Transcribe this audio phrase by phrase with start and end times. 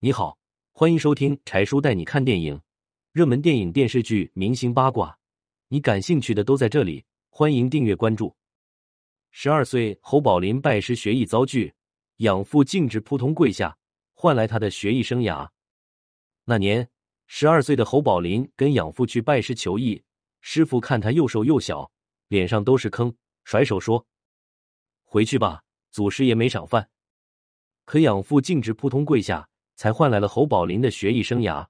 [0.00, 0.38] 你好，
[0.70, 2.62] 欢迎收听柴叔带你看电影，
[3.10, 5.18] 热门电影、电视剧、明星八卦，
[5.66, 7.04] 你感兴趣的都在这里。
[7.30, 8.36] 欢迎订阅关注。
[9.32, 11.74] 十二岁，侯宝林拜师学艺遭拒，
[12.18, 13.76] 养父径直扑通跪下，
[14.14, 15.48] 换来他的学艺生涯。
[16.44, 16.88] 那年，
[17.26, 20.04] 十二岁的侯宝林跟养父去拜师求艺，
[20.40, 21.90] 师傅看他又瘦又小，
[22.28, 23.12] 脸上都是坑，
[23.42, 24.06] 甩手说
[25.02, 26.88] ：“回去吧，祖师爷没赏饭。”
[27.84, 29.48] 可养父径直扑通跪下，
[29.78, 31.68] 才换来了侯宝林的学艺生涯。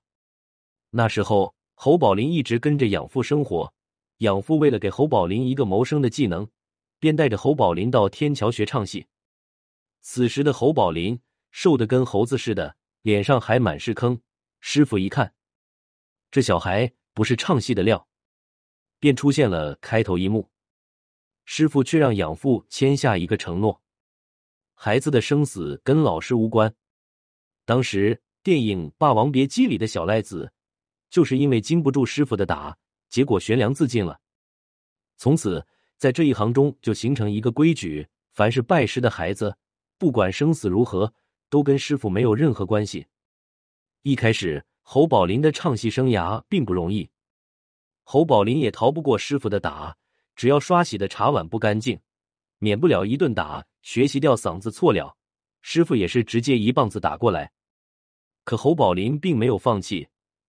[0.89, 3.75] 那时候，侯宝林一直跟着养父生活，
[4.19, 6.49] 养父为了给侯宝林一个谋生的技能，
[6.99, 9.07] 便带着侯宝林到天桥学唱戏。
[10.01, 14.19] 此时的侯宝林瘦的跟猴子似的，脸上还满是坑。
[14.61, 15.35] 师傅一看，
[16.31, 18.09] 这小孩不是唱戏的料，
[18.99, 20.49] 便出现了开头一幕。
[21.45, 23.83] 师傅却让养父签下一个承诺。
[24.73, 26.75] 孩子的生死跟老师无关。
[27.69, 30.51] 当时电影《霸王别姬》里的小赖子，
[31.11, 32.75] 就是因为经不住师傅的打，
[33.11, 34.19] 结果悬梁自尽了。
[35.19, 35.63] 从此，
[35.99, 39.55] 在这一行中就形成一个规矩：凡是拜师的孩子，
[39.99, 41.13] 不管生死如何，
[41.51, 43.07] 都跟师傅没有任何关系。
[44.01, 47.11] 一开始，侯宝林的唱戏生涯并不容易，
[48.03, 49.95] 侯宝林也逃不过师傅的打，
[50.35, 52.01] 只要刷洗的茶碗不干净，
[52.61, 53.63] 免不了一顿打。
[53.83, 55.15] 学习掉嗓子错了，
[55.61, 57.53] 师傅也是直接一棒子打过来。
[58.49, 60.09] 可侯宝林并没有放弃，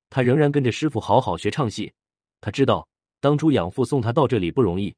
[0.10, 1.92] 他仍然跟着师傅好好学唱戏。
[2.40, 2.88] 他知道
[3.20, 4.96] 当初养父送他到这里不容易。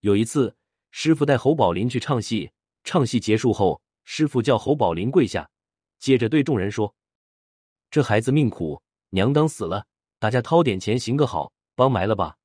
[0.00, 0.56] 有一次，
[0.90, 2.50] 师傅带侯宝林去唱戏，
[2.82, 5.50] 唱戏结束后，师傅叫侯宝林跪下，
[5.98, 6.94] 接着对众人说
[7.92, 9.84] ：“这孩子命苦，娘当死了，
[10.18, 12.38] 大家掏点钱行个好，帮埋了吧。”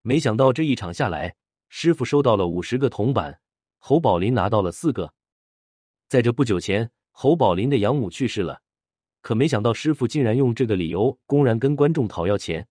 [0.00, 1.36] 没想到这一场下来，
[1.68, 3.42] 师傅收到了五十个铜板。
[3.78, 5.12] 侯宝林拿到了四个。
[6.08, 8.62] 在这不久前，侯宝林的养母去世了，
[9.20, 12.66] 可没想到师傅竟然用这个理由公然跟观众讨要钱。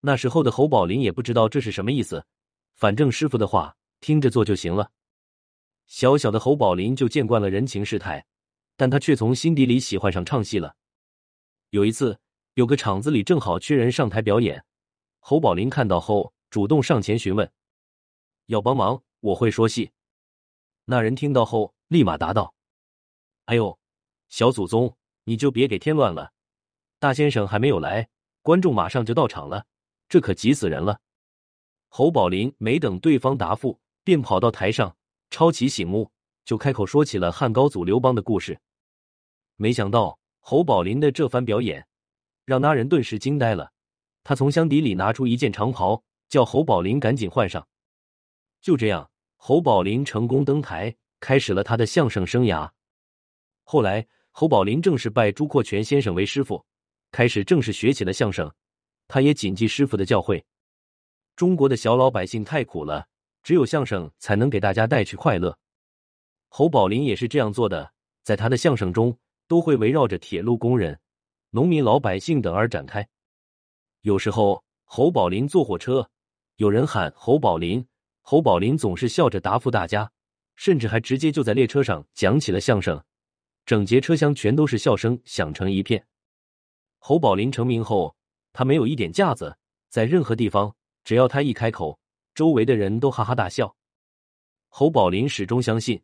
[0.00, 2.24] 那时候的侯宝林也不知道这是什么意思，
[2.74, 4.90] 反正师傅的话听着做就行了。
[5.86, 8.24] 小小的侯宝林就见惯了人情世态，
[8.76, 10.74] 但他却从心底里喜欢上唱戏了。
[11.70, 12.18] 有一次，
[12.54, 14.64] 有个场子里正好缺人上台表演，
[15.20, 17.50] 侯宝林看到后主动上前询问，
[18.46, 19.90] 要帮忙，我会说戏。
[20.84, 22.54] 那人听到后，立马答道
[23.46, 23.78] ：“哎呦，
[24.28, 26.32] 小祖宗，你就别给添乱了。
[26.98, 28.08] 大先生还没有来，
[28.42, 29.66] 观众马上就到场了，
[30.08, 31.00] 这可急死人了。”
[31.88, 34.96] 侯宝林没等对方答复，便跑到台上，
[35.30, 36.10] 抄起醒目，
[36.44, 38.60] 就开口说起了汉高祖刘邦的故事。
[39.56, 41.86] 没想到侯宝林的这番表演，
[42.44, 43.72] 让那人顿时惊呆了。
[44.24, 47.68] 他从箱底里拿出一件长袍，叫侯宝林赶紧换上。
[48.60, 49.10] 就这样。
[49.44, 52.70] 侯宝林成功登台，开始了他的相声生涯。
[53.64, 56.64] 后来，侯宝林正式拜朱阔全先生为师傅，
[57.10, 58.50] 开始正式学起了相声。
[59.06, 60.42] 他也谨记师傅的教诲。
[61.36, 63.06] 中国的小老百姓太苦了，
[63.42, 65.58] 只有相声才能给大家带去快乐。
[66.48, 70.98] 侯宝林也是这样做的，在他的相声中，都会围绕着铁路工人、
[71.50, 73.06] 农民、老百姓等而展开。
[74.00, 76.08] 有时候，侯宝林坐火车，
[76.56, 77.86] 有人喊侯宝林。
[78.22, 80.10] 侯宝林总是笑着答复大家，
[80.56, 83.02] 甚至还直接就在列车上讲起了相声，
[83.64, 86.04] 整节车厢全都是笑声响成一片。
[86.98, 88.14] 侯宝林成名后，
[88.52, 89.56] 他没有一点架子，
[89.88, 90.74] 在任何地方，
[91.04, 91.98] 只要他一开口，
[92.34, 93.74] 周围的人都哈哈大笑。
[94.68, 96.02] 侯宝林始终相信，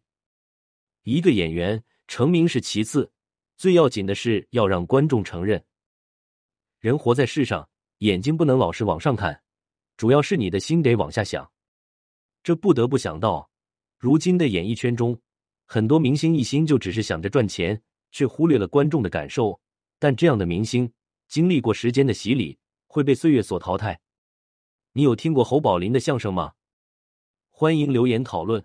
[1.03, 3.11] 一个演员成名是其次，
[3.57, 5.65] 最要紧的是要让观众承认。
[6.81, 9.43] 人活在世上，眼睛不能老是往上看，
[9.97, 11.51] 主要是你的心得往下想。
[12.43, 13.51] 这不得不想到，
[13.99, 15.21] 如今的演艺圈中，
[15.71, 19.61] 很多明星一心就只是想着赚钱，却忽略了观众的感受。
[19.99, 20.91] 但这样的明星，
[21.29, 24.01] 经历过时间的洗礼，会被岁月所淘汰。
[24.95, 26.55] 你有听过侯宝林的相声吗？
[27.51, 28.65] 欢迎留言讨论。